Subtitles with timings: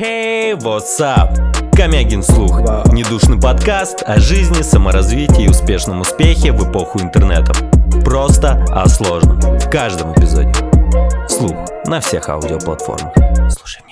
[0.00, 1.36] Hey, what's up?
[1.76, 2.58] Комягин слух.
[2.90, 7.52] Недушный подкаст о жизни, саморазвитии и успешном успехе в эпоху интернета.
[8.02, 9.38] Просто о сложном.
[9.40, 10.54] В каждом эпизоде.
[11.28, 11.54] Слух
[11.84, 13.12] на всех аудиоплатформах.
[13.50, 13.89] Слушай.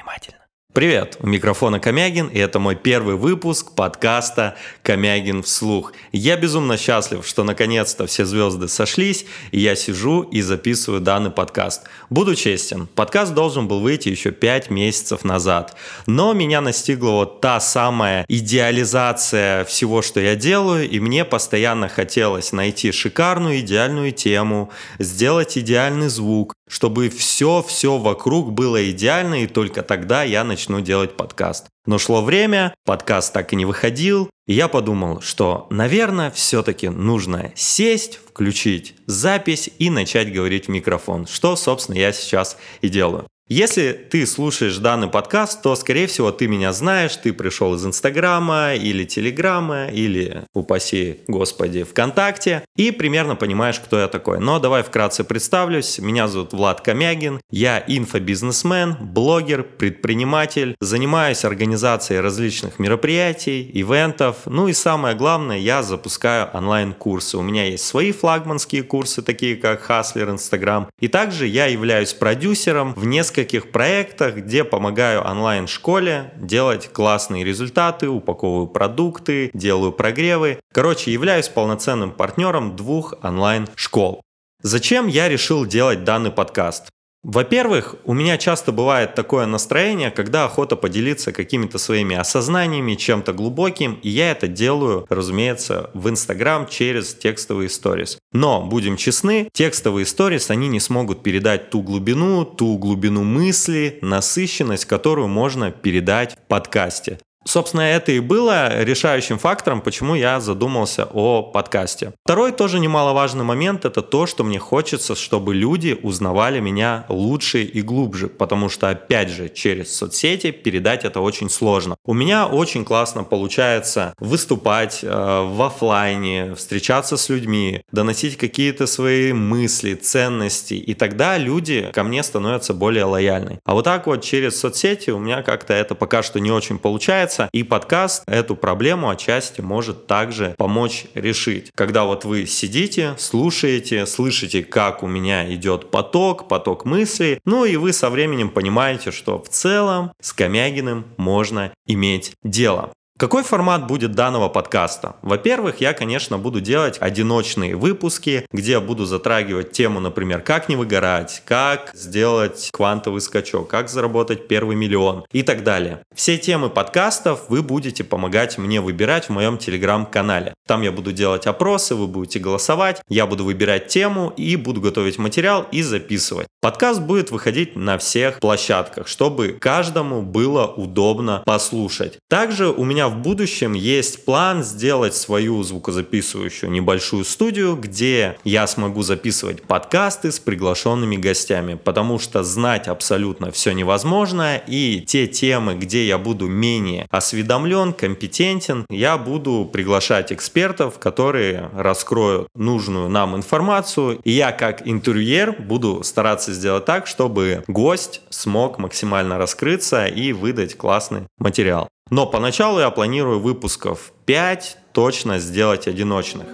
[0.79, 5.93] Привет, у микрофона Комягин, и это мой первый выпуск подкаста «Комягин вслух».
[6.13, 11.83] Я безумно счастлив, что наконец-то все звезды сошлись, и я сижу и записываю данный подкаст.
[12.11, 15.75] Буду честен, подкаст должен был выйти еще 5 месяцев назад,
[16.07, 22.53] но меня настигла вот та самая идеализация всего, что я делаю, и мне постоянно хотелось
[22.53, 24.71] найти шикарную идеальную тему,
[25.01, 31.67] сделать идеальный звук, чтобы все-все вокруг было идеально, и только тогда я начну делать подкаст.
[31.87, 37.53] Но шло время, подкаст так и не выходил, и я подумал, что, наверное, все-таки нужно
[37.55, 43.27] сесть, включить запись и начать говорить в микрофон, что, собственно, я сейчас и делаю.
[43.51, 48.75] Если ты слушаешь данный подкаст, то, скорее всего, ты меня знаешь, ты пришел из Инстаграма
[48.75, 54.39] или Телеграма, или, упаси Господи, ВКонтакте, и примерно понимаешь, кто я такой.
[54.39, 55.99] Но давай вкратце представлюсь.
[55.99, 64.75] Меня зовут Влад Комягин, я инфобизнесмен, блогер, предприниматель, занимаюсь организацией различных мероприятий, ивентов, ну и
[64.75, 67.39] самое главное, я запускаю онлайн-курсы.
[67.39, 72.93] У меня есть свои флагманские курсы, такие как Хаслер, Инстаграм, и также я являюсь продюсером
[72.93, 80.59] в нескольких нескольких проектах, где помогаю онлайн-школе делать классные результаты, упаковываю продукты, делаю прогревы.
[80.73, 84.23] Короче, являюсь полноценным партнером двух онлайн-школ.
[84.63, 86.91] Зачем я решил делать данный подкаст?
[87.25, 93.99] Во-первых, у меня часто бывает такое настроение, когда охота поделиться какими-то своими осознаниями, чем-то глубоким,
[94.03, 98.19] и я это делаю, разумеется, в Инстаграм через текстовые сторис.
[98.33, 104.85] Но, будем честны, текстовые сторис, они не смогут передать ту глубину, ту глубину мысли, насыщенность,
[104.85, 107.19] которую можно передать в подкасте.
[107.45, 112.13] Собственно, это и было решающим фактором, почему я задумался о подкасте.
[112.25, 117.81] Второй тоже немаловажный момент– это то, что мне хочется, чтобы люди узнавали меня лучше и
[117.81, 121.97] глубже, потому что, опять же, через соцсети передать это очень сложно.
[122.05, 129.33] У меня очень классно получается выступать э, в офлайне, встречаться с людьми, доносить какие-то свои
[129.33, 133.61] мысли, ценности, и тогда люди ко мне становятся более лояльны.
[133.65, 137.38] А вот так вот через соцсети у меня как-то это пока что не очень получается,
[137.39, 141.71] меняется, и подкаст эту проблему отчасти может также помочь решить.
[141.75, 147.77] Когда вот вы сидите, слушаете, слышите, как у меня идет поток, поток мыслей, ну и
[147.77, 152.93] вы со временем понимаете, что в целом с Комягиным можно иметь дело.
[153.19, 155.17] Какой формат будет данного подкаста?
[155.23, 160.77] Во-первых, я, конечно, буду делать одиночные выпуски, где я буду затрагивать тему, например, как не
[160.77, 166.05] выгорать, как сделать квантовый скачок, как заработать первый миллион и так далее.
[166.15, 170.55] Все темы подкастов вы будете помогать мне выбирать в моем телеграм-канале.
[170.69, 175.19] Там я буду делать опросы, вы будете голосовать, я буду выбирать тему и буду готовить
[175.19, 176.47] материал и записывать.
[176.61, 182.19] Подкаст будет выходить на всех площадках, чтобы каждому было удобно послушать.
[182.29, 189.03] Также у меня в будущем есть план сделать свою звукозаписывающую небольшую студию, где я смогу
[189.03, 196.07] записывать подкасты с приглашенными гостями, потому что знать абсолютно все невозможно, и те темы, где
[196.07, 204.33] я буду менее осведомлен, компетентен, я буду приглашать экспертов, которые раскроют нужную нам информацию, и
[204.33, 211.23] я как интервьюер буду стараться сделать так, чтобы гость смог максимально раскрыться и выдать классный
[211.39, 211.89] материал.
[212.11, 216.47] Но поначалу я планирую выпусков 5 точно сделать одиночных.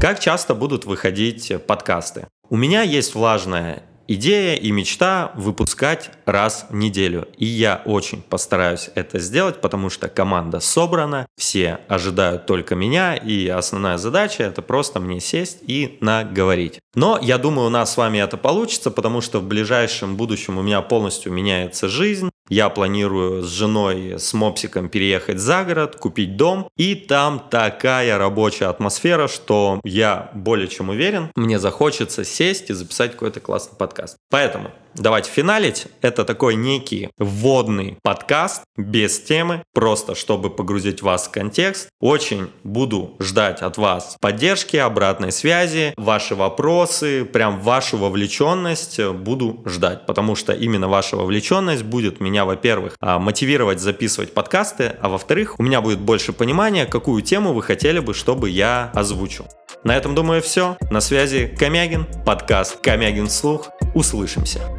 [0.00, 2.28] Как часто будут выходить подкасты?
[2.50, 7.28] У меня есть влажная идея и мечта выпускать раз в неделю.
[7.36, 13.46] И я очень постараюсь это сделать, потому что команда собрана, все ожидают только меня, и
[13.48, 16.80] основная задача это просто мне сесть и наговорить.
[16.94, 20.62] Но я думаю, у нас с вами это получится, потому что в ближайшем будущем у
[20.62, 22.30] меня полностью меняется жизнь.
[22.48, 26.68] Я планирую с женой, с мопсиком переехать за город, купить дом.
[26.76, 33.12] И там такая рабочая атмосфера, что я более чем уверен, мне захочется сесть и записать
[33.12, 34.16] какой-то классный подкаст.
[34.30, 35.86] Поэтому давайте финалить.
[36.02, 41.88] Это такой некий вводный подкаст без темы, просто чтобы погрузить вас в контекст.
[42.00, 50.06] Очень буду ждать от вас поддержки, обратной связи, ваши вопросы, прям вашу вовлеченность буду ждать,
[50.06, 55.62] потому что именно ваша вовлеченность будет меня, во-первых, а, мотивировать записывать подкасты, а во-вторых, у
[55.62, 59.46] меня будет больше понимания, какую тему вы хотели бы, чтобы я озвучил.
[59.84, 60.76] На этом, думаю, все.
[60.90, 63.68] На связи Комягин, подкаст «Комягин слух».
[63.94, 64.77] Услышимся.